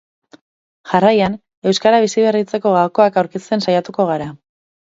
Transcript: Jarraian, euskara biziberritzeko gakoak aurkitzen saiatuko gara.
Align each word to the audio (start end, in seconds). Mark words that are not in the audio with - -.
Jarraian, 0.93 1.35
euskara 1.73 2.01
biziberritzeko 2.05 2.75
gakoak 2.79 3.23
aurkitzen 3.23 3.67
saiatuko 3.67 4.09
gara. 4.15 4.31